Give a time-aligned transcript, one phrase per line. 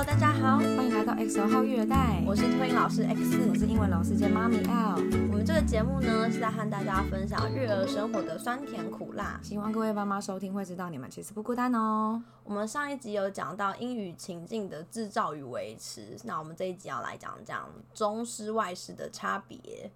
[0.00, 2.22] Hello，大家好，欢迎来到 X 号育儿袋。
[2.26, 4.94] 我是托婴老师 X，我是英文老师兼妈咪 L。
[5.30, 9.38] 我们这个节目呢，是在和大家分享育儿生活的酸甜苦辣。
[9.42, 12.22] 希望各位妈妈收听会知道你们其实不孤单哦。
[12.44, 19.90] 我们上一集有讲到英语情境的制造与维持，那我们这一集要来讲讲中师外师的差别。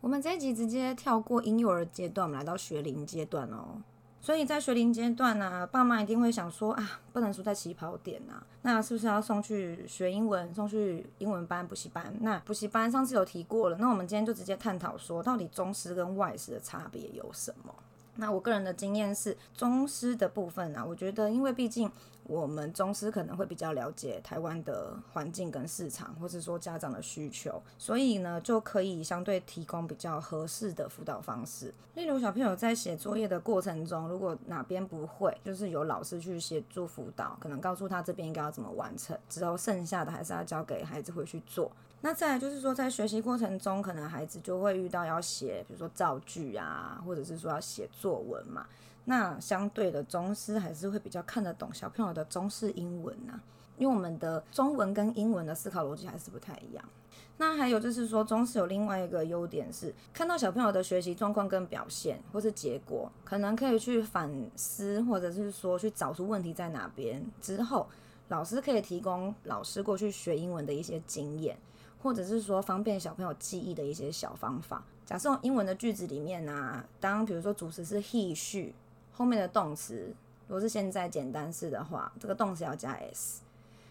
[0.00, 3.82] 我们这一集直接跳过婴幼儿阶段，我们来到学龄阶段哦。
[4.22, 12.14] 所以在学龄阶段呢、啊，爸妈一定会想说啊，不能输在起跑点呐、啊，那是不是要送去学英文，送去英文班、补习班？
[12.20, 17.74] 那补习班上次有提过了，那我们今天就直接探讨说，到底中师跟外师的差别有什么？
[18.14, 21.90] 那我个人的经验是，中师的部分啊，我觉得，因为毕竟
[22.24, 31.74] 我们中师可能会比较了解台湾的环境跟市场，或是说家长的需求，所以呢，就可以相对提供比较合适的辅导方式。
[31.94, 41.70] 例如，小朋友在写作业的过程中，如果哪边不会，就是由老师去协助辅导，可能告诉他这边应该要怎么完成，之后剩下的还是要交给孩子回去做。
[42.04, 48.66] 那再来就是说，在学习过程中，可能孩子就会遇到要写，比如说造句啊，或者是说要写作文嘛。
[49.04, 53.40] 那相对的，中师还是会比较看得懂小朋友的中式英文呐，
[53.76, 56.84] 因为我们的中文跟英文的思考逻辑还是不太一样。
[57.38, 67.24] 那还有就是说，中师有另外一个优点是，看到小朋友的学习状况跟表现，或是结果，可能可以去反思，或者是说去找出问题在哪边。
[67.40, 67.88] 之后，
[68.28, 71.56] 老师可以提供老师过去学英文的一些经验。
[72.02, 74.84] 或者是说方便小朋友记忆的一些小方法。
[75.06, 78.72] 假设英文的句子里面呢、当比如说主词是 he she，
[79.12, 80.14] 后面的动词
[80.48, 83.40] 如果是现在简单式的话，这个动词要加 s。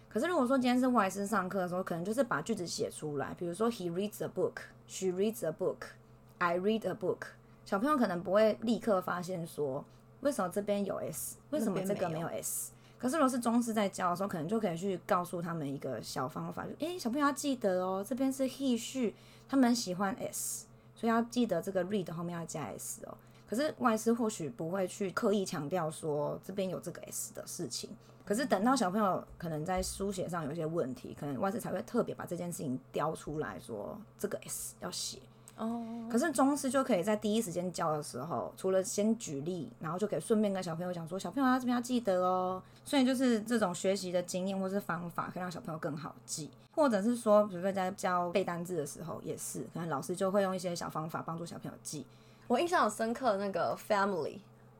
[0.08, 7.28] 可是如果说今天是外师上课的时候，可能就是把句子写出来，比如说 he reads a book，she reads a book，I read a book。
[7.64, 9.84] 小朋友可能不会立刻发现说，
[10.20, 12.72] 为什么这边有 s，为什么这个没有 s。
[12.98, 19.12] 可是，如果是中师在教的时候，可能就可以去告诉他们一个小方法，就诶、欸，小朋友要记得哦，这边是 he she，
[19.48, 23.16] 他们喜欢 s，所以要记得这个 read 后面要加 s 哦。
[23.52, 27.90] 可是外师或许不会去刻意强调说这边有这个 s 的事情。
[28.24, 35.18] 可是等到小朋友可能在书写上有一些问题，可能外师才会特别把这件事情雕出来说这个 s 要写。
[35.58, 42.62] 哦，可是中师就可以在第一时间教的时候，除了先举例，然后就可以顺便跟小朋友讲说，小朋友他这边要记得哦。
[42.86, 52.06] 所以就是这种学习的经验或是方法，可以让小朋友更好记，或者是说，比如说在教背单字的时候，也是可能老师就会用一些小方法帮助小朋友记。
[52.46, 54.38] 我印象很深刻那个 family，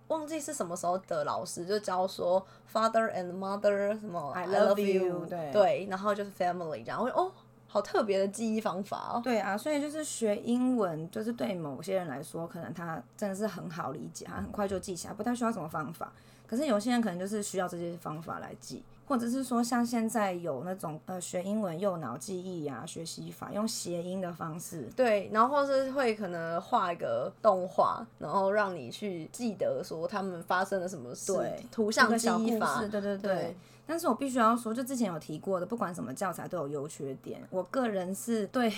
[0.09, 7.33] 忘记是什么时候的老师就教说 father and mother 什么 I love you，对对，然后就是 family 然后，我哦。
[7.69, 9.21] 好特别的记忆方法哦！
[9.25, 16.12] 对啊，所以就是学英文，就是对某些人来说，可能他真的是很好理解，他很快就记起来，不太需要什么方法。
[16.53, 33.19] 可是有些人可能就是需要这些方法来记，或者是说像现在有那种呃学英文右脑记忆呀、啊、学习法，用谐音的方式，对，然后或是会可能画一个动画，然后让你去记得说他们发生了什么事，对，图像记忆法，对对对。
[33.19, 37.43] 对但是我必须要说，就之前有提过的，不管什么教材都有优缺点。
[37.50, 38.72] 我个人是对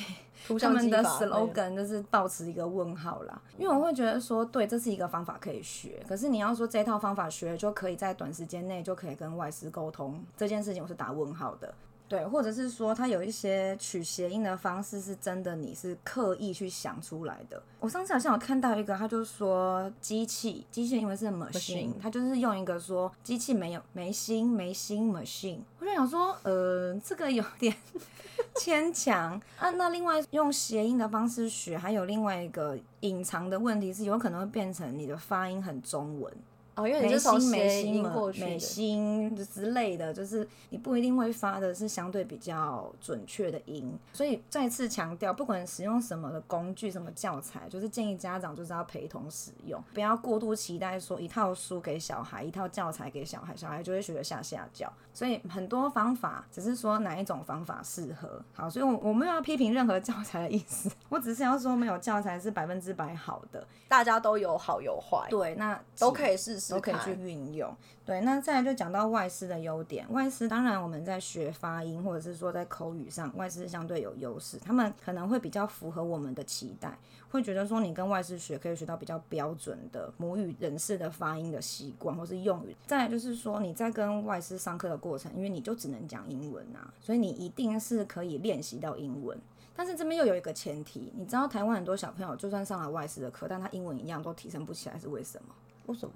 [0.60, 11.72] 他们的 slogan 就是保持一个问号啦，因为我会觉得说，对，这是一个方法可以学，可是你要说这套方法学就可以在短时间内就可以跟外师沟通这件事情，我是打问号的。
[12.06, 17.60] 对，或者是说，它有一些取谐音的方式，是真的你是刻意去想出来的。
[17.81, 25.59] 我上次好像有看到一个，他就说机器，机器因为是 machine，他就是用一个说机器没有没心没心 machine。
[25.81, 27.75] 我就想说，呃，这个有点
[28.56, 29.70] 牵强啊。
[29.70, 36.32] 那另外用谐音的方式学，还有另外一个隐藏的问题是，有可能会变成你的发音很中文。
[36.77, 54.93] 哦，因为你是从谐音过去，美心之类的，就是你不一定会发的是相对比较准确的音，所以再次强调，不管使用什么的工具、什么教材，就是建议家长就是要陪同使用，不要过度期待说一套书给小孩，一套教材给小孩，小孩就会学得下下教。
[55.12, 58.43] 所以很多方法只是说哪一种方法适合。
[58.53, 65.29] 好，所以我我没有要批评任何教材的意思， 我只是要说没有教材是百分之百好的，大家都有好有坏。
[65.31, 66.63] 对，那都可以试试。
[66.70, 67.75] 都可以去运用，
[68.05, 68.20] 对。
[68.20, 70.11] 那再来就讲到外师的优点。
[70.12, 76.96] 外师当然我们在学发音或者是说在口语上，外师相对有优势，他们可能会比较符合我们的期待，
[77.31, 82.76] 会觉得说你跟外师学可以学到比较标准的母语人士的发音的习惯或是用语。
[82.87, 89.38] 再来就是说你在跟外师上课的过程，因为你就只能讲英文啊，所以你一定是可以练习到英文。
[89.76, 95.52] 但是这边又有一个前提，你知道台湾很多小朋友就算上了外师的课，但他英文一样都提升不起来，是为什么？
[95.87, 96.14] 为什么？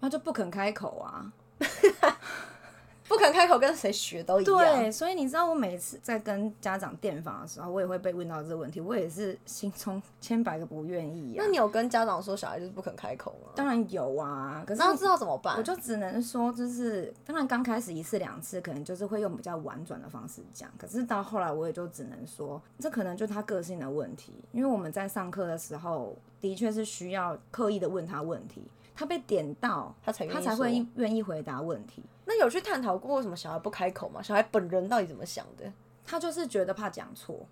[0.00, 1.32] 他就不肯开口啊，
[3.08, 4.56] 不肯开口跟谁学都一样。
[4.58, 11.38] 对，所以你知道我每次在跟家长电访的时候，我也会被问到这个问题，我也是心中千百个不愿意啊。
[11.38, 13.52] 那你有跟家长说小孩就是不肯开口吗？
[13.54, 15.56] 当然有啊，可是那知道怎么办？
[15.56, 28.62] 我就只能说，就是当然刚开始一次两次，可能就是会用比较婉转的方式讲，可是到后来我也就只能说，这可能就他个性的问题，因为我们在上课的时候的确是需要刻意的问他问题。
[28.96, 32.02] 他被点到，他才他才会愿意回答问题。
[32.24, 34.22] 那有去探讨过为什么小孩不开口吗？
[34.22, 35.70] 小孩本人到底怎么想的？
[36.04, 37.46] 他就是觉得怕讲错。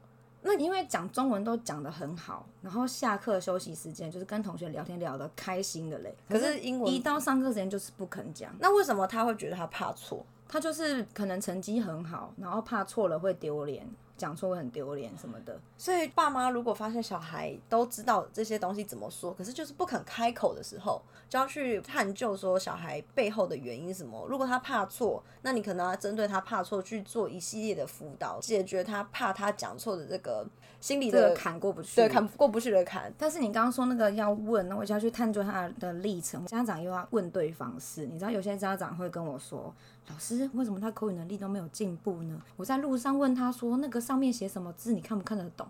[0.47, 6.15] 那因为讲中文都讲得很好，然后下课休息时间就是跟同学聊天聊得开心的嘞。
[6.29, 8.55] 可是英文一到上课时间就是不肯讲。
[8.59, 10.25] 那为什么他会觉得他怕错？
[10.47, 13.89] 他就是可能成绩很好，然后怕错了会丢脸。
[14.17, 24.25] 讲错会很丢脸什么的，所以爸妈如果发现小孩都知道这些东西怎么说，可是就是不肯开口的时候，就要去探究说小孩背后的原因什么。
[24.29, 30.47] 如果他怕错，那你可能要针对他怕错去做一系列的辅导，解决他怕他讲错的这个
[30.81, 33.13] 心理的坎过不去，对，坎过不去的坎。
[33.19, 36.47] 但是你刚刚说那个要问，那我就要去探究他的历程。
[36.47, 39.75] 家长又要问对方是，你知道有些家长会跟我说。
[40.09, 42.41] 老师，为什么他口语能力都没有进步呢？
[42.57, 45.67] 我在路上问他说，那个上面写什么字，你看不看得懂？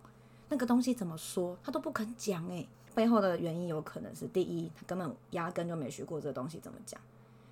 [0.48, 1.56] 那个东西怎么说？
[1.62, 2.46] 他都不肯讲。
[2.48, 7.00] 诶，背后的原因有可能是：第一，他根本压根就没学过这个东西怎么讲；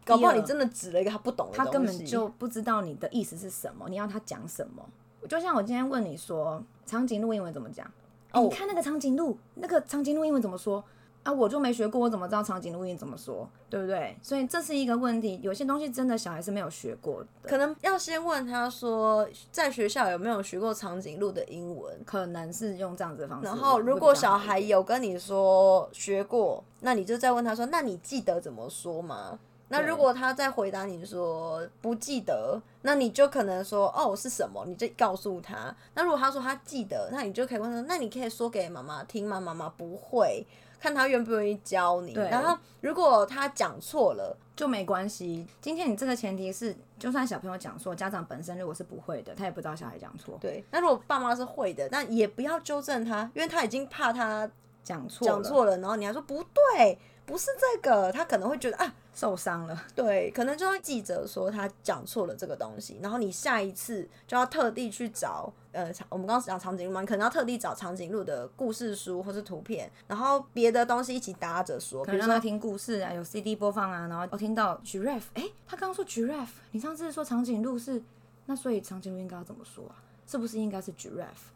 [0.05, 4.85] 搞不好你真的指了一个他不懂的东西，他根本就不知道你的意思是什么，你要他讲什么。
[5.29, 7.89] 就像我今天问你说，长颈鹿英文怎么讲？
[8.33, 10.85] 哦，你看那个长颈鹿，那个长颈鹿英文怎么说？
[11.23, 14.17] 啊，我就没学过，我怎么知道长颈鹿音怎么说，对不对？
[14.21, 15.39] 所以这是一个问题。
[15.43, 21.97] 有些东西真的小孩是没有学过的，可能要先问他说，在学校有没有学过长颈鹿的英文？
[22.05, 23.47] 可能是用这样子的方式。
[23.47, 29.39] 然后，如果小孩有跟你说学过，那你就再问他说，那你记得怎么说吗？
[29.73, 34.65] 那如果他再回答你说不记得，那你就可能说哦，是什么？
[34.67, 35.75] 你就告诉他。
[35.95, 39.41] 那如果他说他记得，那你就可以问他，那你可以说给妈妈听吗？
[39.41, 40.47] 妈妈不会。
[40.79, 45.47] 看他愿不愿意教你，然后如果他讲错了就没关系。
[45.61, 50.37] 今天你这个前提是，就算小朋友讲错，家长本身如果是不会的，他也不知道小孩讲错。
[50.41, 54.51] 对，那如果爸妈是会的，那也不要纠正他，因为他已经怕他
[54.83, 56.99] 讲错讲错了，然后你还说不对。
[57.25, 78.03] 不是这个，他可能会觉得啊受伤了， 对，可能就要记者说他讲错了这个东西，然后你下一次就要特地去找，呃，我们刚刚讲长颈鹿嘛，你可能要特地找长颈鹿的故事书或是图片，然后别的东西一起搭着说，比如说听故事啊，有 CD 播放啊，然后我听到 giraffe，哎，他刚刚说 giraffe，你上次说长颈鹿是，
[78.47, 79.97] 那所以长颈鹿应该要怎么说啊？
[80.27, 81.51] 是不是应该是 giraffe？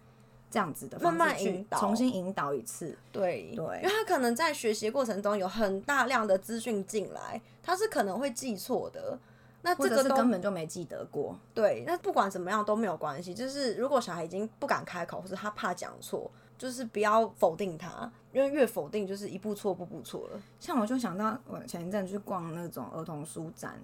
[0.50, 9.18] 这样子的慢慢引导重新引导一次，对对，因为他可能在学习过程中有很大量的资讯进来，他是可能会记错的。
[9.62, 11.36] 那这个是根本就没记得过。
[11.52, 13.34] 对，那不管怎么样都没有关系。
[13.34, 20.40] 就是如果小孩已经不敢开口，或者他怕讲错，就是不要否定他，因为越否定就是一步错步步错了。
[20.60, 23.76] 像我就想到我前一阵去逛那种儿童书展。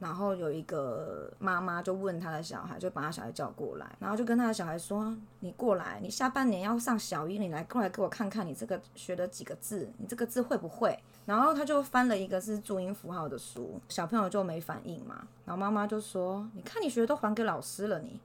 [0.00, 18.18] 然后有一个妈妈就问他的小孩，就把他小孩叫过来，然后就跟他的小孩说：“你过来，你下半年要上小一，你来过来给我看看，你这个学的几个字，你这个字会不会？”然后他就翻了一个是注音符号的书，小朋友就没反应嘛，然后妈妈就说：“你看你学的都还给老师了，你。”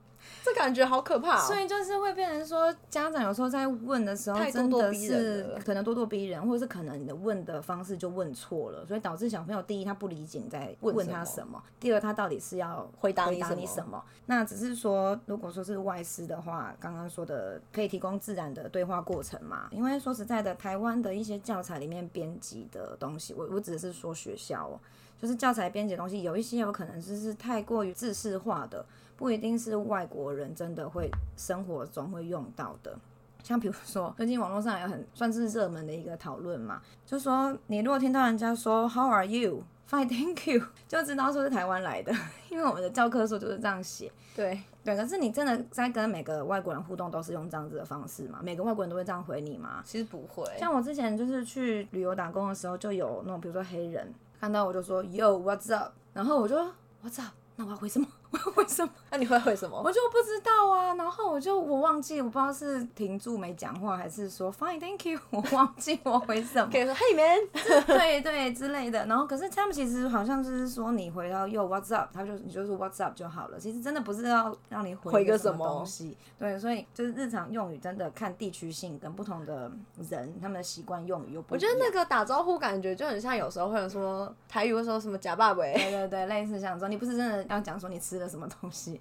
[0.44, 14.03] 这感觉好可怕哦，所以就是会变成说，家长有时候在问的时候，真的是可能咄咄逼人，或者是可能你的问的方式就问错了，所以导致小朋友第一他不理解你在问他什么，第二他到底是要回答你什么？
[14.27, 19.67] 那只是说，如果说是外师的话，刚刚说的可以提供自然的对话过程嘛？
[19.72, 24.79] 因为说实在的，台湾的一些教材里面编辑的东西，我我只是说学校哦，
[25.20, 28.86] 就是教材编辑的东西，有一些有可能是是太过于制式化的。
[29.18, 32.98] 不一定是外国人真的会生活中会用到的，
[33.44, 39.64] 像比如说最近网络上也很算是热门的一个讨论嘛，就说你如果听到人家说 How are you?
[39.88, 42.12] Fine, thank you， 就知道说是台湾来的，
[42.50, 44.12] 因为我们的教科书就是这样写。
[44.36, 48.40] 对对，可是你真的在跟每个外国人互动都是用这样子的方式吗？
[48.42, 49.84] 每个外国人都会这样回你吗？
[49.86, 50.44] 其实不会。
[50.58, 55.92] 像我之前就是去旅游打工的时候，就有那种比如说黑人看到我就说 Yo, what's up？
[56.14, 56.58] 然后我就
[57.04, 57.32] What's up？
[57.56, 58.08] 那我要回什么？
[58.32, 58.92] 我要回什么？
[59.16, 59.82] 那你会回什么？
[59.82, 60.94] 我就不知道啊。
[60.96, 65.18] 然后我就我忘记，我不知道是停住没讲话，还是说 Fine, thank you。
[65.30, 66.70] 我忘记我回什么。
[66.70, 69.06] 可以说 Hey man， 对对之类的。
[69.06, 73.58] 然后可是他们其实好像就是说你回到 Yo what's up，他就你就说 What's up 就好了。
[73.58, 76.18] 其实真的不是要让你回个什么东西。
[76.38, 79.72] 对，所以就是日常用语真的看地区性跟不同的
[80.10, 81.66] 人，他们的习惯用语又不一样。
[81.70, 85.64] 我觉得那个打招呼感觉就很像有时候会有说台语会说什么假爸爸。
[85.64, 88.26] 对对对，类似像说你不是真的要讲说你吃了。
[88.26, 89.00] 什么东西。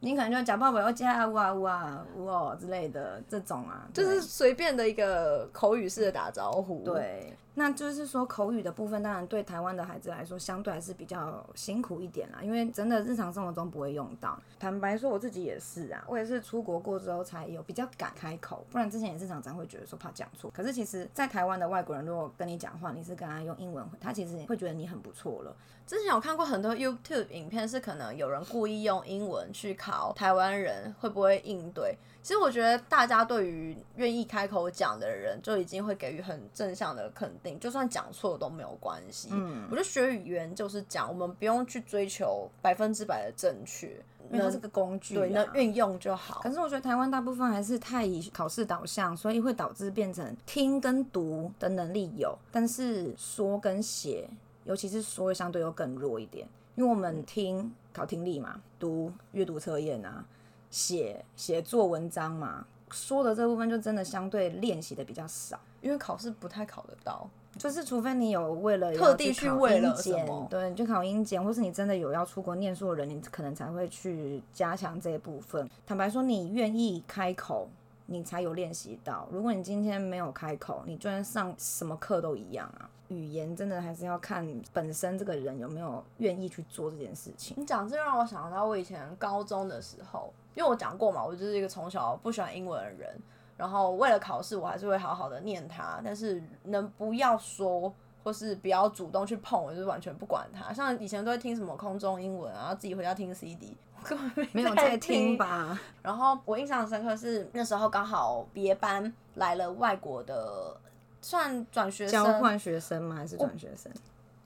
[0.00, 6.84] 你可能就假爸爸要加哇哇哇之类的这种啊，就是随便的一个口语式的打招呼。
[6.84, 14.38] 对，那就是说口语的部分，当然对台湾的孩子来说，相对还是比较辛苦一点啦，因为真的日常生活中不会用到。
[14.60, 20.48] 坦白说，我自己也是啊，我也是出国过之后才有比较敢开口，不然之前也是常常会觉得说怕讲错。
[20.54, 25.52] 可是其实，在台湾的外国人如果跟你讲话，你是跟他用英文，他其实会觉得你很不错了。
[25.86, 31.96] 之前有看过很多 YouTube 影片，是可能有人故意用英文去考台湾人会不会应对。
[32.22, 39.28] 其实我觉得大家对于愿意开口讲的人，就已经会给予很正向的肯定，就算讲错都没有关系。
[39.32, 43.86] 嗯，我觉得学语言就是讲，我们不用去追求百分之百的正确，
[44.30, 46.40] 因为它是个工具啊，对，那运用就好。
[46.42, 54.28] 可是我觉得台湾大部分还是太以考试导向，所以会导致变成听跟读的能力有，但是说跟写。
[54.64, 60.24] 尤其是说相对又更弱一点，因为我们听考听力嘛，读阅读测验啊，
[60.70, 75.68] 写写作文章嘛，说的这部分就真的相对练习的比较少，因为考试不太考得到，就是除非你有为了特地去为了什么，对，你就考英检，或是你真的有要出国念书的人，你可能才会去加强这一部分。
[75.84, 77.68] 坦白说，你愿意开口，
[78.06, 79.26] 你才有练习到。
[79.32, 82.88] 如果你今天没有开口，你就算上什么课都一样啊。
[83.08, 87.56] 语言真的还是要看本身这个人有没有愿意去做这件事情。
[87.58, 93.18] 你讲这让我想到我以前高中的时候，因为我讲过嘛，我就是一个从小不喜欢英文的人，
[93.56, 100.72] 然后为了考试，我还是会好好的念它，但是能不要说或是不要主动去碰，我就是完全不管它。
[100.72, 105.80] 像以前都会听什么空中英文啊，然后自己回家听 CD，我根本没有在听吧。
[106.02, 110.76] 然后我印象深刻是那时候刚好别班来了外国的。
[111.20, 113.16] 算转学生，交换学生吗？
[113.16, 113.92] 还是转学生？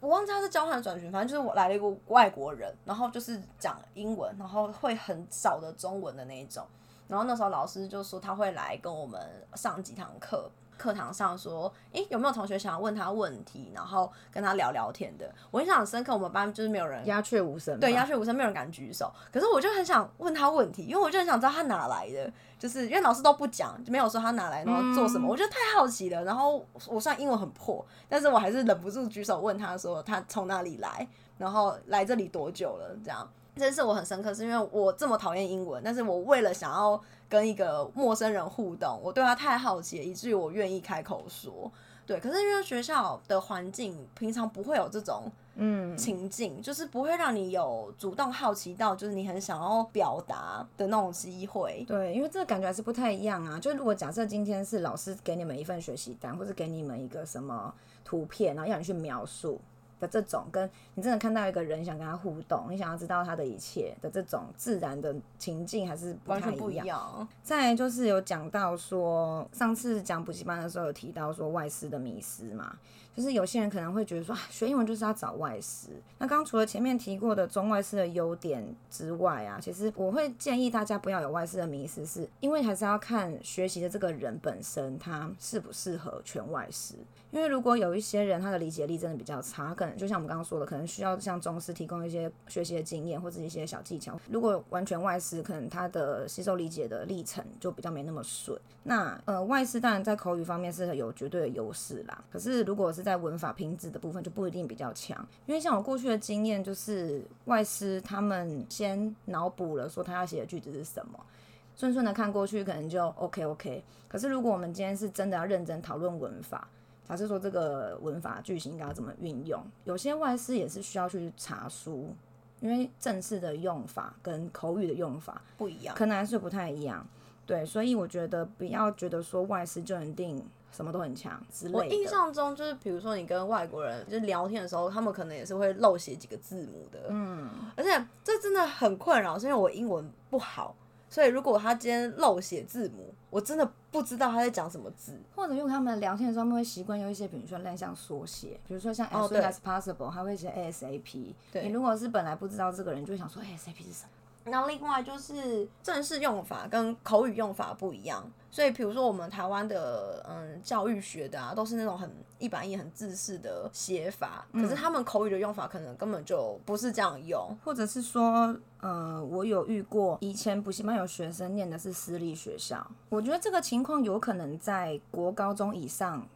[0.01, 6.67] 我，我忘记他是交换转学，反正就是我来了一个外国人，然后就是讲英文，然后会很少的中文的那一种。
[7.09, 9.21] 然后那时候老师就说他会来跟我们
[9.55, 10.51] 上几堂课。
[10.83, 15.33] 课堂上说，诶、欸，有没有同学想要问他问题，然后跟他聊聊天的？
[15.53, 19.13] 我印象很深刻，我们班就是没有人，鸦雀无声，对，鸦雀无声，没有人敢举手。
[19.33, 26.25] 可是我就很想问他问题，因为我就很想知道他哪来的，就是因为老师都不讲，就没有说他哪来，然后做什么，嗯、我觉得太好奇了。
[26.25, 31.07] 然后我虽然英文很破，但是我还是忍不住举手问他说他从哪里来，
[31.39, 33.31] 然后来这里多久了，这样。
[33.57, 41.71] 这次我很深刻，是因为我这么讨厌英文，但是我为了想要跟一个陌生人互动，我对他太好奇了，以至于我愿意开口说。
[42.05, 51.85] 对，可是因为学校的环境平常不会有这种嗯情境，嗯、就是不会让你有主动好奇到，就是你很想要表达的那种机会。
[51.87, 53.59] 对，因为这个感觉还是不太一样啊。
[53.61, 57.73] 就如果假设今天是老师给你们一份学习单，或者给你们一个什么
[58.05, 59.61] 图片，然后让你去描述。
[60.03, 66.57] 的这种跟你真的看到一个人想跟他互动，你想要知道他的一切的这种自然的情境还是不太一样。
[66.57, 67.29] 不一样。
[67.43, 72.77] 再来就是有讲到说，上次讲补习班的时候有提到说外师的迷失嘛。
[73.15, 75.89] 就是有些人可能会觉得说，啊，学英文就是要找外师。
[76.17, 86.95] 那刚除了前面提过的中外师的优点之外啊，其实我会建议大家不要有外师的迷失，是因为还是要看学习的这个人本身他适不适合全外师。
[87.33, 94.21] 因为如果有一些人他的理解力真的比较差，可能就像我们刚刚说的，可能需要像中师提供一些学习的经验或者一些小技巧。
[94.31, 98.61] 如果完全外师，可能他的吸收理解的历程就比较没那么顺。
[98.83, 102.23] 那呃，外师当然在口语方面是有绝对的优势啦。
[102.31, 111.19] 可是如果是在文法拼字的部分就不一定比较强，因为像我过去的经验，就是外师他们先脑补了说他要写的句子是什么，
[111.75, 113.83] 顺顺的看过去可能就 OK OK。
[114.07, 116.69] 可是如果我们今天是真的要认真讨论文法，
[117.09, 122.15] 假设说这个文法句型应该要怎么运用，有些外师也是需要去查书，
[122.61, 127.07] 因为正式的用法跟口语的用法不一样，可能还是不太一样。
[127.45, 130.45] 对，所以我觉得不要觉得说外师就一定。
[130.75, 131.79] 什么都很强之类的。
[131.81, 137.09] 我印象中就是，比如说你跟外国人就是聊天的时候，他们可能也是会漏写几个字母的。
[137.11, 137.91] 嗯，而且
[138.25, 140.75] 这真的很困扰，是因为我英文不好，
[141.13, 145.21] 所以如果他今天漏写字母，我真的不知道他在讲什么字。
[145.37, 151.35] 或者用他们聊天的时候，他们会习惯用一些，比如说类像缩写，比如说像 as soon as possible，他会写 ASAP。
[151.53, 154.09] 对，你如果是本来不知道这个人，就会想说 ASAP 是什么？
[154.45, 158.31] 那另外就是正式用法跟口语用法不一样。
[158.51, 164.47] 所以，比如说我们台湾的嗯教育学的啊，都是那种很一板一眼、很自式的写法。
[164.53, 176.29] 可是他们口语的用法可能根本就不是这样用，或者是说，呃，我有遇过以前补习班有学生念的是私立学校，我觉得这个情况有可能在国高中以上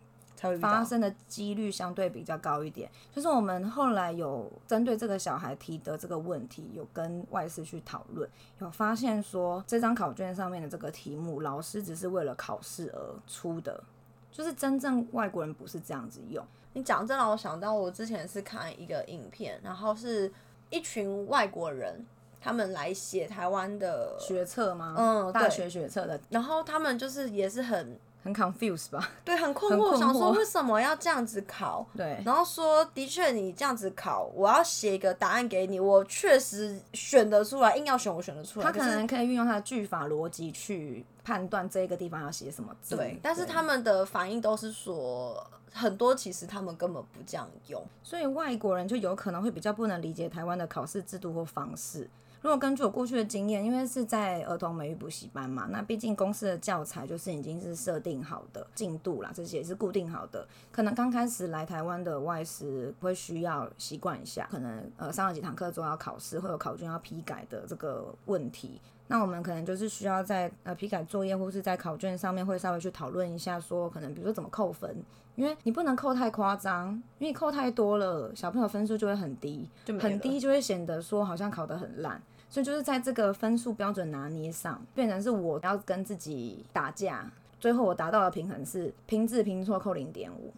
[0.61, 2.91] 发生的几率相对比较高一点。
[3.15, 8.29] 就是我们后来有针对这个小孩提的这个问题，有跟外师去讨论，
[8.59, 13.83] 有发现说这张考卷上面的这个题目，老师只是为了考试而出的，
[14.31, 16.45] 就是真正外国人不是这样子用。
[16.75, 20.33] 你讲这让我想到，我之前是看一个影片，然后是
[20.71, 22.05] 一群外国人。
[22.39, 24.95] 他们来写台湾的学测吗？
[24.97, 26.21] 嗯，大学学测的。
[26.31, 29.09] 然后他们就是也是很很 confused 吧？
[29.25, 31.87] 对，很困惑，想说为什么要这样子考？
[31.97, 32.21] 对。
[32.25, 38.67] 然后说，的确你这样子考，我要写一个答案给你，我确实选得出来，硬要选我选得出来。
[38.67, 42.97] 他可能可以运用他的句法逻辑去判断这个地方要写什么字。
[42.97, 43.19] 对。
[43.23, 52.09] 但是他们的反应都是说，很多其实他们根本不这样用，所以外国人就有可能会比较不能理解台湾的考试制度或方式。
[52.43, 60.47] 如果根据我过去的经验，因为是在儿童美育补习班嘛，那毕竟公司的教材就是已经是设定好的进度啦，这些也是固定好的。
[60.71, 68.81] 可能刚开始来台湾的外师会需要习惯一下，可能呃上了几堂课之后要考试，会有考卷要批改的这个问题。
[69.09, 74.97] 那我们可能就是需要在呃批改作业或是在考卷上面会稍微去讨论一下，说可能比如说怎么扣分，
[75.37, 76.89] 因为你不能扣太夸张，
[77.19, 79.69] 因为你扣太多了，小朋友分数就会很低，
[80.01, 82.21] 很低就会显得说好像考得很烂。
[82.49, 90.53] 所以就是在这个分数标准拿捏上，变成是我要跟自己打架，最后我达到的平衡是拼字拼错扣零点五，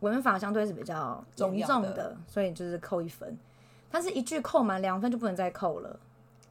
[0.00, 3.38] 文法相对是比较重重的，所以就是扣一分，
[3.90, 5.98] 但是一句扣满两分就不能再扣了。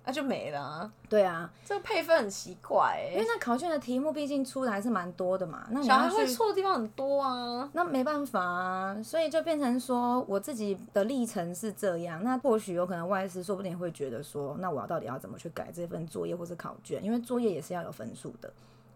[0.07, 0.91] 那、啊、就没了、啊。
[1.09, 5.67] 对啊，这个配分很奇怪、欸，因为那考卷的题目毕竟出的还是蛮多的嘛。
[5.69, 7.69] 那小孩会错的地方很多啊。
[7.73, 12.23] 那没办法啊，所以就变成说我自己的历程是这样。
[12.23, 17.03] 那或许有可能外师说不定会觉得说，那我要到底要怎么去改这份作业或是考卷？
[17.03, 18.49] 因为作业也是要有分数的。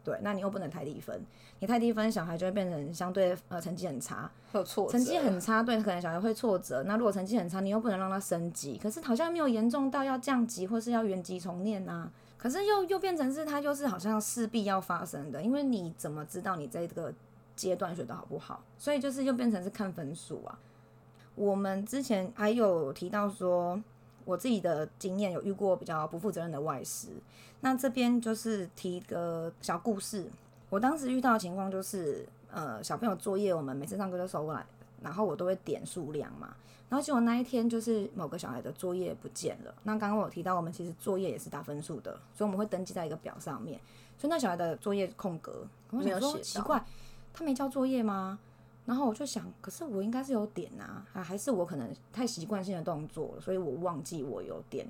[0.03, 1.23] 对，那你又不能太低分，
[1.59, 6.83] 你太低分，小孩就会变成相对呃成绩很差，有挫折，成绩很差，对，可能小孩会挫折。
[6.83, 12.11] 那如果成绩很差，你又不能让他升级，可是好像没有严重到要降级或是要原级重念呐、啊。
[12.37, 17.13] 可是又又变成是他就是好像势必要发生的，因为你怎么知道你这个
[17.55, 18.63] 阶段学的好不好？
[18.79, 20.57] 所以就是又变成是看分数啊。
[21.35, 23.81] 我们之前还有提到说。
[24.25, 27.09] 我自己的经验有遇过比较不负责任的外师，
[27.61, 30.25] 那这边就是提一个小故事。
[30.69, 34.65] 我当时遇到的情况就是，呃，小朋友作业我们每次上课都收过来，
[35.01, 36.55] 然后我都会点数量嘛，
[36.89, 39.75] 然后结果那一天就是某个小孩的作业不见了。
[39.83, 43.79] 那刚刚我提到我们其实作业也是打分数的，所以我们会登记在一个表上面，
[44.17, 46.83] 所以那小孩的作业空格，我想说奇怪，
[47.33, 48.39] 他没交作业吗？
[48.85, 54.87] 然后我就想，可是我应该是有点啊，啊，还是我可能太习惯性的动作了，所以我忘记我有点。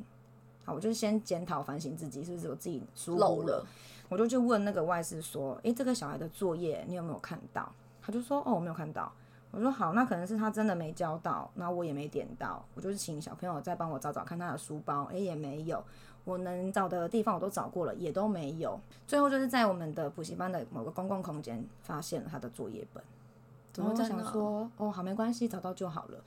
[0.63, 3.65] 好，我就先检讨反省自己是不是我自己疏漏了。
[4.10, 7.71] 我就去问那个外事说，诶，这个小孩的作业你有没有看到？
[8.01, 9.12] 他就说，哦，我没有看到。
[9.51, 12.63] 我说好，那可能是他真的没交到，那我也没点到。
[12.75, 15.84] 我就是请小朋友再帮我找找看他的书包，诶，也没有。
[16.23, 18.80] 我能找的地方我都找过了，也都没有。
[19.08, 23.04] 最后就是在我们的补习班的某个公共空间发现了他的作业本。
[23.77, 26.17] 然后就想说，哦，好，没关系，找到就好了。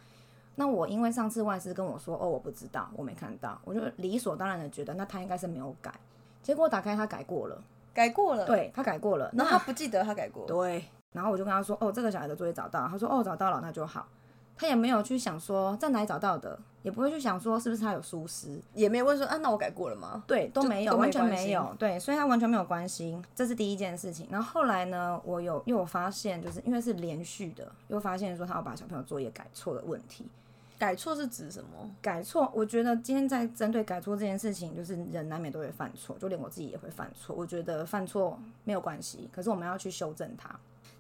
[0.57, 5.93] 那我因为上次外师跟我说，哦，我不知道，我没看到，我就理所当然的觉得，那他应该是没有改。
[6.43, 9.31] 结果打开他改过了，改过了，对，他改过了。
[9.33, 10.47] 那他不记得他改过。
[10.47, 10.85] 对。
[11.13, 12.89] 然后我就跟他说，哦，这个小孩的作业找到。
[12.89, 14.07] 他说，哦，找到了，那就好。
[14.57, 20.23] 他也没有去想说在哪里找到的，也不会去想说是不是他有疏失，也没有问说啊，那我改过了吗？
[20.27, 21.75] 对，都没有，没完全没有。
[21.79, 24.29] 对，所以他完全没有关心，这是第一件事情。
[24.31, 30.27] 然后后来呢，我有又有发现，就是因为是连续的，又发现说他要把小朋友作业改错的问题。
[30.77, 31.91] 改错是指什么？
[32.03, 37.35] 改错，我觉得今天在针对改错这件事情，就是人难免都会犯错，就连我自己也会犯错。
[37.35, 40.51] 我觉得犯错没有关系，可是我们要去修正他。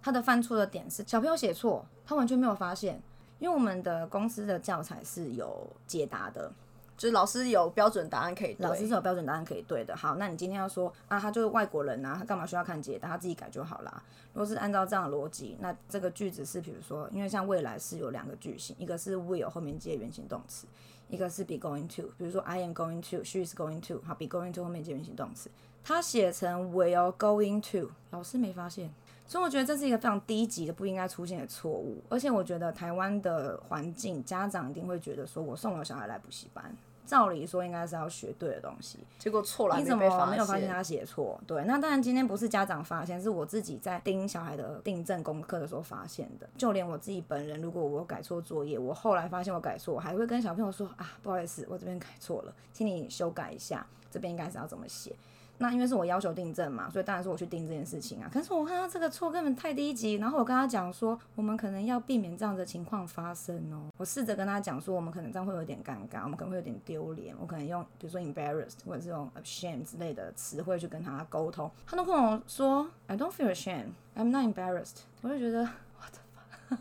[0.01, 3.03] 他的犯错的点是小朋友写错，他完全没有发现。
[3.38, 6.51] 因为我们的公司的教材是有解答的，
[6.97, 9.94] 就是老师有标准答案可以对，老师是有标准答案可以对的。
[9.97, 13.09] 好，那你今天要说啊，他就是外国人啊，他干嘛需要看解答？
[13.09, 14.03] 他自己改就好啦。
[14.33, 20.66] 如果是按照这样的逻辑，那这个句子是比如说，因为像未来是有两个句型，一个是 will 后面接原形动词，
[21.09, 22.11] 一个是 be going to。
[22.16, 25.51] 比如说 I am going to，she is going to，好，be going to 后面接原形动词，
[25.85, 28.92] 他写成 will going to，老师没发现。
[29.26, 41.40] 所以我觉得这是一个非常低级的不应该出现的错误，而且我觉得台湾的环境，家长一定会觉得说，我送我小孩来补习班，照理说应该是要学对的东西，结果错了，你怎么没有发现他写错？
[41.46, 46.48] 对，那当然今天不是家长发现，是我自己在盯小孩的订正功课的时候发现的。
[46.56, 55.14] 就连我自己本人，如果我改错作业，我后来发现我改错，我还会跟小朋友说啊，不好意思，我这边改错了，请你修改一下，这边应该是要怎么写。
[55.59, 58.29] 那因为是我要求订正嘛，所以当然是我去订这件事情啊。
[58.33, 63.90] 可是我看到这个错根本太低级，然后我跟他讲说，我们可能要避免这样的情况发生哦。
[63.97, 67.35] 我试着跟他讲说，我们可能这样会有点尴尬，我们可能会有点丢脸。
[67.40, 71.71] 我可能用比如说 embarrassed 或者是用 ashamed 之类的词汇去跟他沟通。
[71.87, 75.03] 他都跟我说，I don't feel ashamed, I'm not embarrassed。
[75.23, 75.69] 我就觉得。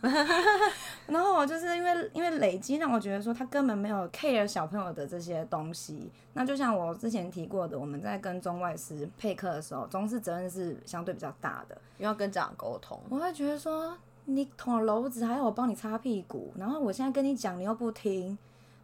[1.07, 6.11] 然后我就是因为因为累积让我觉得说他根本没有 care 小朋友的这些东西。
[6.33, 12.99] 那就像我之前提过的，我们在跟中外师配课的时候，中式责任是相对比较大的，因为要跟家长沟通。
[13.09, 18.37] 我会觉得说你捅了篓子，还要我帮你擦屁股，然后我现在跟你讲，你又不听，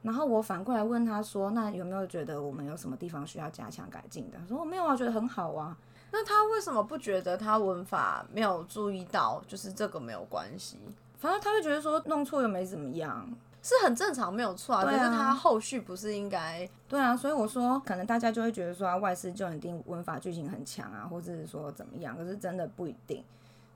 [0.03, 4.37] 然后我反过来问他说，那有没有觉得我们有什么地方需要加强改进的？
[4.37, 5.75] 他说我没有啊，觉得很好啊。
[6.11, 9.41] 那他为什么不觉得他文法没有注意到？
[9.47, 10.77] 就是这个没有关系，
[11.19, 13.29] 反正他会觉得说弄错又没怎么样，
[13.61, 14.83] 是很正常，没有错啊。
[14.83, 16.67] 可是他后续不是应该？
[16.87, 22.17] 对啊，所以我说可能大家就会觉得说啊，外事就一定文法句型很强啊，或者是说怎么样？
[22.17, 23.23] 可是真的不一定。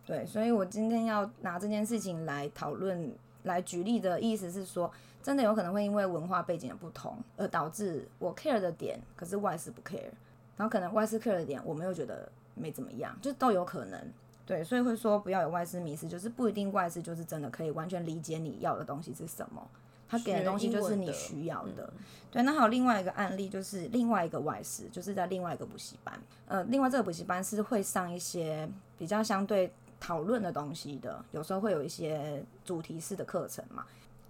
[0.05, 4.91] 对，所以我今天要拿这件事情来讨论、来举例的意思是说，
[5.21, 10.09] 真的有可能会因为文化背景的不同而导致我 care 的点，可是外事不 care。
[10.55, 13.99] 然后可能外师 care 的点，我们又觉得没怎么样，就都有可能，
[14.45, 19.67] 对，所以会说不要有外师迷失，就是不一定外师就是真的可以完全理解你要的东西是什么，
[20.07, 22.43] 他给的东西就是你需要的，的嗯、对。
[22.43, 33.85] 那还有另外一个案例，就是另外一个外师，就是在另外一个补习班，呃，另外这个补习班是会上一些比较相对讨论的东西的，有时候会有一些主题式的课程嘛。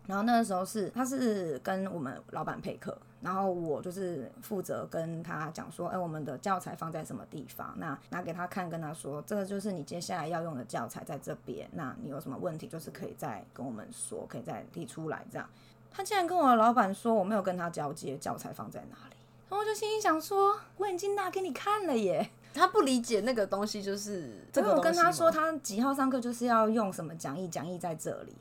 [0.06, 7.74] 然后那个时候是他是跟我们老板配课，然后我就是负责跟他讲说，哎，我们的教材放在什么地方？
[7.78, 11.70] 那拿给他看，跟他说，这个就是你接下来要用的教材在这边。
[11.72, 15.26] 那你有什么问题，就是可以再跟我们说，可以再提出来。
[15.32, 15.50] 这样，
[15.90, 19.16] 他竟然跟我的老板说，我没有跟他交接，教材放在哪里？
[19.50, 22.30] 然后我就心里想说，我已经拿给你看了耶。
[22.54, 24.46] 他不理解那个东西就是。
[24.56, 28.36] 因为我跟他说，他几号上课就是要用什么讲义，讲义在这里。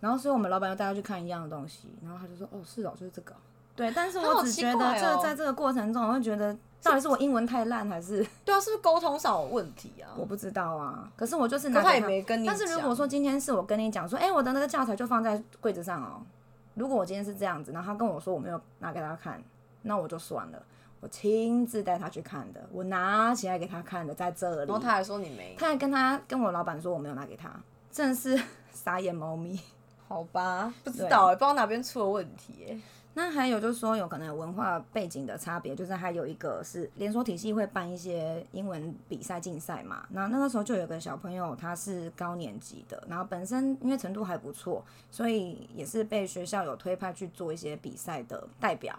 [0.00, 3.34] 然后，所以我们老板又带他去看一样的东西，然后他就说：“哦，是哦，就是这个。”
[3.74, 10.10] 对，但是我只觉得这在这个过程中，我会觉得到底是我英文太烂，还是 对啊，是不是沟通上有问题啊？
[10.16, 11.08] 我不知道啊。
[11.16, 12.56] 可是我就是拿他，他也没跟你讲。
[12.56, 16.22] 但是如果说今天是我跟你讲说：“哎，我的那个教材就放在柜子上哦。”
[16.74, 19.42] 如果我今天是这样子，然后他跟我说我没有拿给他看，
[19.82, 20.62] 那我就算了。
[21.00, 24.58] 我亲自带他去看的，我拿起来给他看的，在这里。
[24.58, 27.48] 然后他还说你没，他还跟他跟我老板说我没有拿给他，
[27.92, 28.40] 真的是
[28.72, 29.60] 傻眼猫咪。
[30.08, 32.82] 好吧，不知道哎，不知道哪边出了问题。
[33.14, 40.06] 那还有就是说，有可能有文化背景的差别，就是还有一个是连锁体系会办一些英文比赛竞赛嘛。
[40.10, 48.96] 那那个时候就有个小朋友，他是高年级的，然后本身因为程度还不错，所以也是被学校有推派去做一些比赛的代表。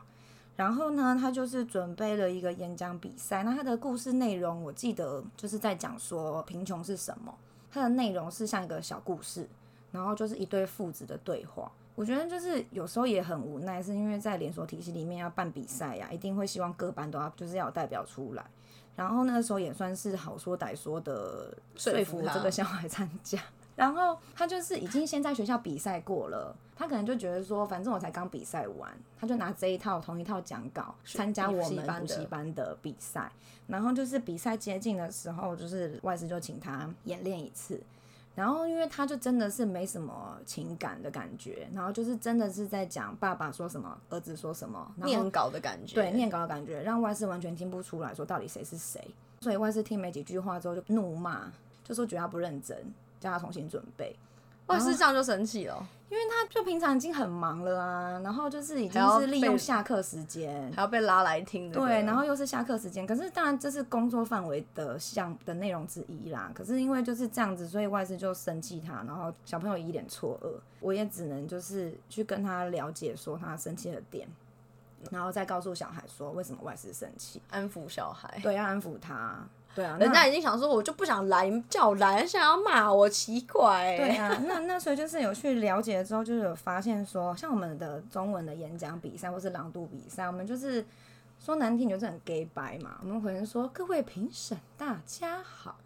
[0.58, 3.44] 然后呢，他就是准备了一个演讲比赛。
[3.44, 7.34] 那他的故事内容，我记得就是在讲说贫穷是什么。
[7.72, 9.48] 它的内容是像一个小故事。
[9.92, 18.46] 然后就是一对父子的对话，我觉得就是有时候也很无奈，是因为在连锁体系里面要办比赛呀，一定会希望各班都要就是要有代表出来。
[18.96, 23.40] 然后那个时候也算是好说歹说的说服这个小孩参加。
[23.76, 33.32] 然后他就是已经先在学校比赛过了，他可能就觉得说，反正我才刚比赛完，他就拿这一套同一套讲稿参加我们补习班的比赛。
[33.68, 37.80] 然后就是比赛接近的时候，就是外师就请他演练一次。
[38.40, 49.06] 然后，因为他就真的是没什么情感的感觉，然后就是真的是在讲爸爸说什么，儿子说什么，念稿的感觉，对，念稿的感觉，让外事完全听不出来说到底谁是谁，
[49.42, 51.52] 所以外事听没几句话之后就怒骂，
[51.84, 52.78] 就说觉得他不认真，
[53.20, 54.16] 叫他重新准备。
[54.70, 66.52] 外师这样就生气了，因为他就平常已经很忙了啊，然后就是已经是利用下课时间，还要被拉来听，对，然后又是下课时间，可是当然这是工作范围的项的内容之一啦。
[66.54, 74.28] 可是因为就是这样子，所以外师就生气他，然后小朋友一脸错愕，我也只能就是去跟他了解说他生气的点，
[75.10, 79.48] 然后再告诉小孩说为什么外事生气，安抚小孩，对，要安抚他。
[79.76, 83.96] 对啊，人家已经想说，我就不想来，叫我来，想要骂我，奇怪。
[83.96, 90.84] 对啊，那 那所以就是有去了解之后，就是有发现说，像我们的中文的演讲比赛或是朗读比赛，我们就是
[91.40, 92.98] 说难听就是很 gay 白嘛。
[93.02, 95.78] 我们可能说各位评审大家好，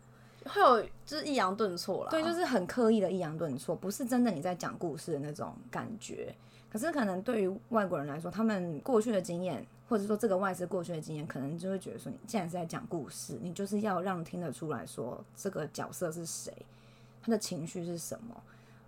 [0.46, 2.10] 会有就是抑扬顿挫啦。
[2.10, 6.34] 对，就是很刻意的抑扬顿挫，不是真的你在讲故事的那种感觉。
[6.72, 9.63] 可是可能对于外国人来说，他们过去的经验。
[9.93, 16.51] 或者说这个外师过去的经验，可能就会觉得说，你既然是在讲故事，你就是要让听得出来说这个角色是谁，
[17.21, 18.36] 他的情绪是什么，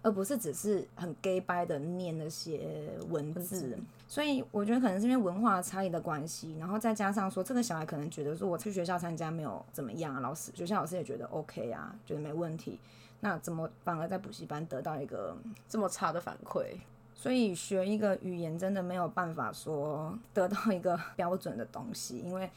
[0.01, 3.77] 而不是只是很 gay 掰的念那些文字。
[4.07, 12.79] 所以我觉得可能是因为文化差异的关系，然后再加上说这个小孩可能觉得说我去学校参加没有怎么样啊，老师学校老师也觉得 OK 啊，觉得没问题。
[13.19, 15.37] 那怎么反而在补习班得到一个
[15.69, 16.75] 这么差的反馈？
[17.15, 22.51] 所以学一个语言真的没有办法说得到一个 标准的东西，因为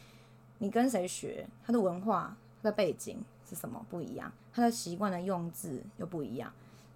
[0.58, 6.52] 你跟谁学，他的文化、他的背景是什么不一样，他的习惯的用字又不一样。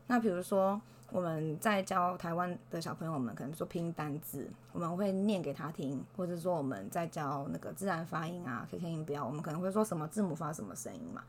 [0.09, 0.79] 那比如说
[1.12, 11.22] 我们在教台湾的小朋友们，可能说拼单字，我们会念给他听，或者说我们在教那个自然发音啊、KK 音标，我们可能会说什么字母发什么声音嘛。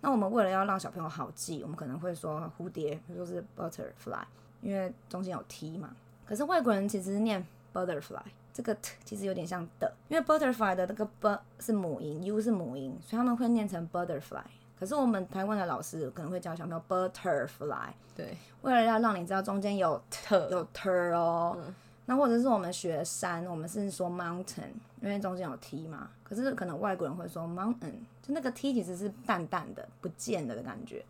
[0.00, 4.22] 那我们为了要让小朋友好记，我们可能会说蝴蝶，比如说是 butterfly，
[4.60, 5.90] 因为中间有 t 嘛。
[6.26, 14.42] 可是外国人其实念 butterfly，这个 t 其实有点像的，因为 butterfly 的那个 b 是母音，u 是母音，所以他们会念成 butterfly。
[14.78, 21.56] 可是我们台湾的老师可能会教小朋友 butterfly，对，为了要让你知道中间有 t 有 t 哦。
[21.58, 21.74] 嗯
[22.10, 24.70] 那或者是我们学山，我们是说 mountain，
[25.02, 26.08] 因为中间有 t 嘛。
[26.24, 27.92] 可是可能外国人会说 mountain，
[28.22, 31.04] 就那个 t 其实是淡淡的、不见的的感觉。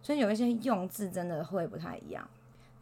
[0.00, 2.26] 所以有一些用字真的会不太一样。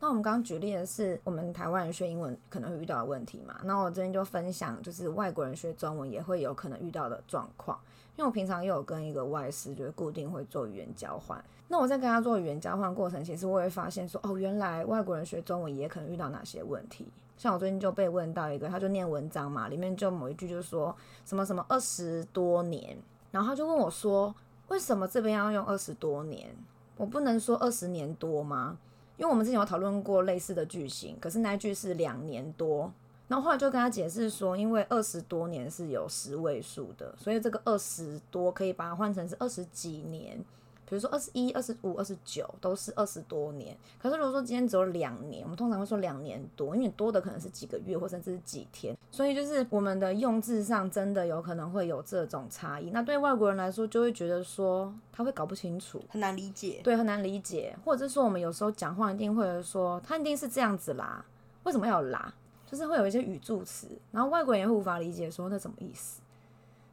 [0.00, 3.60] 那我们刚刚举例的是我们台湾人学英文可能会遇到的问题嘛。
[3.64, 7.78] 那我这边就分享，就是外国人学中文也会有可能遇到的状况。
[8.16, 11.42] 因为我平常也有跟一个外师，就是固定会做语言交换。
[11.68, 17.06] 那我在跟他做语言交换过程，其实我会发现说，哦，原来外国人学中文也可能遇到哪些问题。
[17.36, 22.96] 像我最近就被问到一个，他就念文章嘛，里面就某一句就说什么什么二十多年，
[23.30, 24.34] 然后他就问我说，
[24.68, 26.50] 为什么这边要用二十多年？
[26.96, 28.76] 我不能说二十年多吗？
[29.18, 32.90] 因为我们之前有讨论过类似的句型，可是那句是两年多，
[33.26, 40.42] 然后后来就跟他解释说，因为二十多年是有十位数的，所以这个二十多可以把它换成是二十几年。
[40.88, 52.88] 比如说二十一、二十五、二十九都是二十多年，可是如果说今天只有两年，我们通常会说两年多，因为多的可能是几个月或甚至是几天，所以就是我们的用字上真的有可能会有这种差异。
[52.90, 61.22] 那对外国人来说，就会觉得说他会搞不清楚，很难理解，对，很难理解，或者是说我们有时候讲话一定会说他一定是这样子啦，
[61.64, 62.32] 为什么要啦？
[62.64, 66.22] 就是会有一些语助词，然后外国人也会无法理解说那什么意思，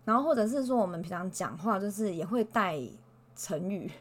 [0.03, 2.77] 然后或者是说我们平常讲话就是也会带。
[3.35, 3.91] 成语，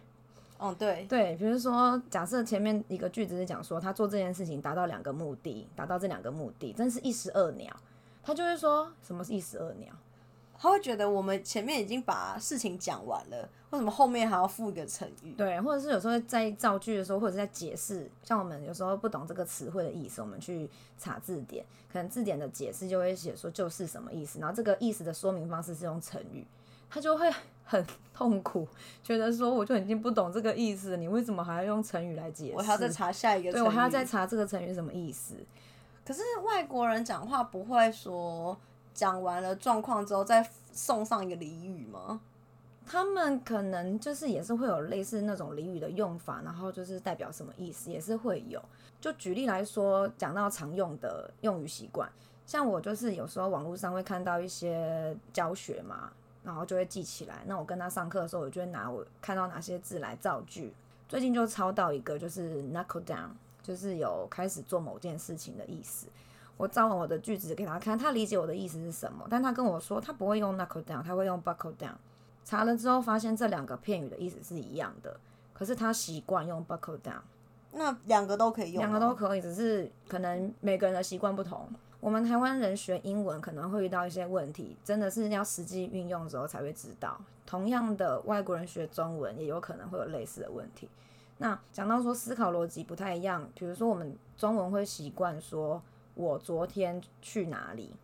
[0.58, 7.74] 哦对对，比如说假设前面一个句子是讲说他做这件事情达到两个目的，达到这两个目的，真是一石二鸟，
[8.22, 9.92] 他就会说什么是一石二鸟？
[10.56, 15.32] 他会觉得我们前面已经把事情讲完了，为什么后面还要附一个成语？
[15.32, 26.46] 对，或者是有时候在造句的时候，或者是在解释，像我们有时候不懂这个词汇的意思，我们去查字典，可能字典的解释就会写说就是什么意思，然后这个意思的说明方式是用成语，
[26.88, 27.30] 他就会。
[27.64, 28.68] 很痛苦，
[29.02, 32.54] 觉得说我就已经不懂这个意思，你为什么还要用成语来解释？
[32.56, 33.62] 我还要再查下一个成语。
[33.62, 35.34] 对，我还要再查这个成语什么意思。
[36.06, 38.56] 可是外国人讲话不会说
[38.92, 42.20] 讲完了状况之后再送上一个俚语吗？
[42.86, 48.62] 他们可能就是也是会有类似那种俚语的用法，然后就是代表什么意思，也是会有。
[49.00, 52.06] 就举例来说，讲到常用的用语习惯，
[52.46, 56.12] 像我就是有时候网络上会看到一些教学嘛。
[56.44, 57.42] 然后就会记起来。
[57.46, 60.72] 那我跟他上课的时候，我就会拿我看到哪些字来造句。
[61.08, 63.28] 最近就抄到一个，就是 knuckle down，
[63.62, 66.06] 就是有开始做某件事情的意思。
[66.56, 71.94] 我造完我的句子给他看，他理解我的意思是什么，但他跟我说他不会用 knuckle down，他会用 buckle down。
[72.44, 75.18] 查了之后发现这两个片语的意思是一样的，
[75.52, 77.20] 可是他习惯用 buckle down。
[77.72, 81.68] 那两个都可以用，两个都可以，只是可能每个人的习惯不同。
[82.04, 87.18] 我们台湾人学英文可能会遇到一些问题，真的是要实际运用之后才会知道。
[87.46, 90.86] 同样的，外国人学中文也有可能会有类似的问题。
[91.38, 95.80] 那讲到说思考逻辑不太一样，比如说我们中文会习惯说
[96.14, 97.94] “我昨天去哪里”，“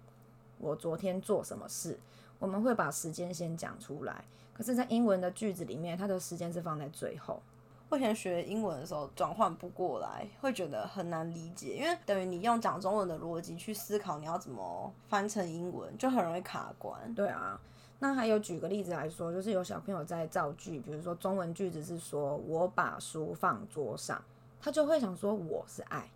[0.56, 1.98] 我昨天做什么事”，
[2.40, 4.24] 我们会把时间先讲出来。
[4.54, 7.42] 可是，在英文的句子里面，它的时间是放在最后。
[7.90, 17.12] 我以前学英文的时候转换不过来，会觉得很难理解，因为等于你用讲中文的逻辑去思考，你要怎么翻成英文，就很容易卡关。
[17.16, 17.61] 对啊，
[17.98, 24.22] 那还有举个例子来说，就是有小朋友在造句，比如说中文句子是说我把书放桌上，
[24.62, 26.09] 他就会想说我是爱，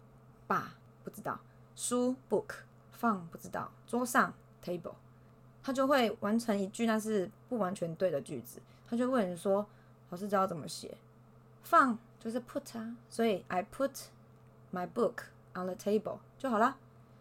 [0.47, 1.37] 把不知道
[1.75, 2.55] 书 book
[2.93, 4.33] 放不知道桌上
[4.65, 4.95] table，
[5.61, 9.67] 他就会完成一句但是不完全对的句子，他就问你说
[10.11, 10.97] 老师知道怎么写？
[11.65, 13.91] 放就是 put 啊，所以 I put
[14.73, 15.25] my book
[15.55, 16.77] on the table 就好了。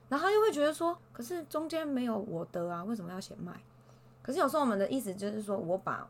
[0.10, 3.56] 然后他又会觉得说，可是中间没有我的啊，为什么要写 my？
[4.22, 6.08] 可是有时候我们的意思就是说我把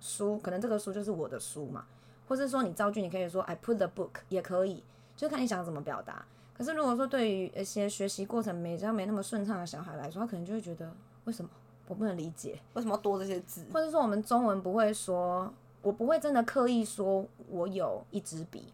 [0.00, 1.84] 书，可能这个书就是我的书嘛，
[2.26, 4.82] 或是说你造句，你可以说 I put the book 也可以。
[5.16, 6.24] 就看你想怎么表达。
[6.56, 10.90] 可是如果说对于一些学习过程没这样没那么顺畅的小孩来说，他可能就会觉得
[11.24, 11.50] 为什么
[11.86, 13.66] 我不能理解，为什么要多这些字？
[13.72, 18.72] 或者说我们中文不会说，我不会真的刻意说我有一支笔。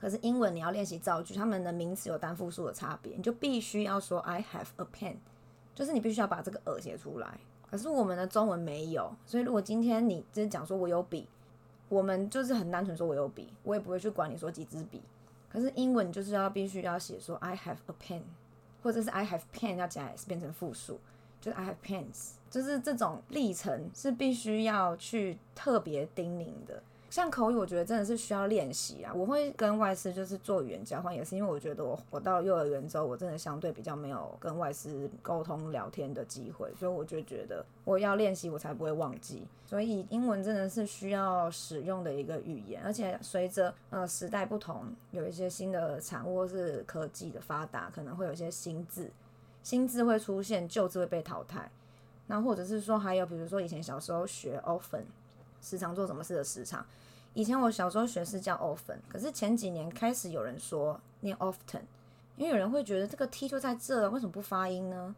[0.00, 5.16] 可是英文你要练习造句，他们的名词有单复数的差别，你就必须要说 I have a pen，
[5.74, 7.38] 就是你必须要把这个 a 写出来。
[7.70, 11.28] 可是我们的中文没有，所以如果今天你就是讲说我有笔，
[11.88, 15.02] 我们就是很单纯说我有笔，我也不会去管你说几支笔。
[15.50, 18.22] 可是英文就是要必须要写说 I have a pen，
[18.82, 20.98] 或者是 I have pen 要加 s 变成复数，
[21.40, 26.82] 就是 I have pens，就是这种历程是必须要去特别叮咛的。
[27.08, 29.12] 像口语，我觉得真的是需要练习啊。
[29.12, 39.42] 我会跟外师就是做语言交换，也是因为我觉得我我到幼儿园之后，我真的相对比较没有跟外师沟通聊天的机会，所以我就觉得我要练习，我才不会忘记。
[39.66, 49.10] 所以英文真的是需要使用的一个语言，而且随着呃时代不同，有一些新的产物或是科技的发达，可能会有一些新字，
[49.62, 51.70] 新字会出现，旧字会被淘汰。
[52.26, 55.04] 那或者是说还有比如说以前小时候学 often。
[55.62, 56.82] 时常做什么事的时常，
[57.34, 61.82] 以前我小时候学是叫 often，可是前几年开始有人说念 often，
[62.38, 65.14] 因为有人会觉得这个 t 就在这，为什么不发音呢？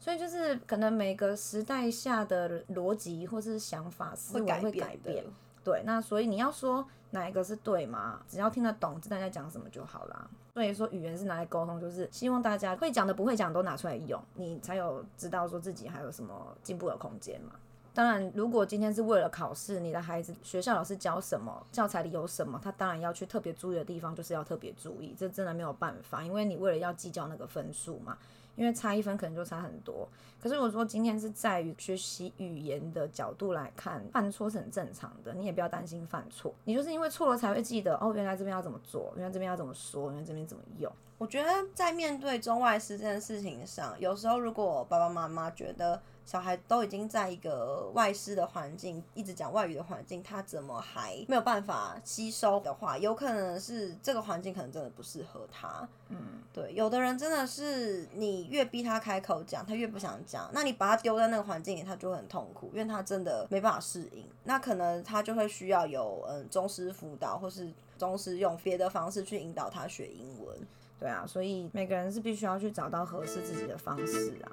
[0.00, 5.26] 所以就是可能每个时代下的逻辑或是想法思维会改变。
[5.64, 8.20] 对，那所以你要说哪一个是对吗？
[8.28, 10.28] 只要听得懂知道在讲什么就好啦。
[10.54, 17.52] 所以说语言是拿来沟通，就是希望大家会讲的不会讲都拿出来用，你才有知道说自己还有什么进步的空间嘛。
[17.94, 25.14] 当然，如果今天是为了考试，你的孩子学校老师教什么，教材里有什么，他当然要去特别注意的地方，就是要特别注意。
[25.18, 28.16] 这真的没有办法，因为你为了要计较那个分数嘛，
[28.56, 30.08] 因为差一分可能就差很多。
[30.40, 40.92] 可是我说今天是在于学习语言的角度来看，犯错是很正常的，你也不要担心犯错，你就是因为错了才会记得哦，原来这边要怎么做，原来这边要怎么说，原来这边怎么用。
[41.18, 55.86] 我觉得在面对中外师这件事情上，有时候如果爸爸妈妈觉得，小孩都已经在一个外师的环境，一直讲外语的环境，他怎么还没有办法吸收的话，有可能是这个环境可能真的不适合他。
[56.08, 60.48] 嗯，对，有的人真的是你越逼他开口讲，他越不想讲。
[60.52, 64.24] 那你把他丢在那个环境里，他就会很痛苦，因为他真的没办法适应。
[64.44, 70.56] 那可能他就会需要有嗯中师辅导，或是中师用别的方式去引导他学英文。
[71.00, 74.52] 对啊，所以每个人是必须要去找到合适自己的方式啊。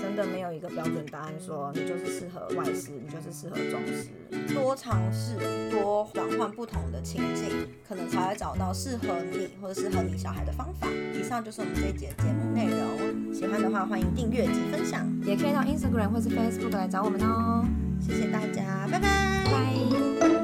[0.00, 4.08] 真的没有一个标准答案，说你就是适合外师，你就是适合中师。
[4.54, 5.36] 多尝试，
[5.70, 10.88] 多转换不同的情境，可能才会找到适合你或者适合你小孩的方法。
[10.88, 13.34] 以上就是我们这一节节目内容。
[13.34, 17.64] 喜欢的话，欢迎订阅及分享，也可以到 Instagram 或是 Facebook 来找我们哦。
[18.00, 19.44] 谢谢大家，拜拜。
[19.46, 20.41] 拜。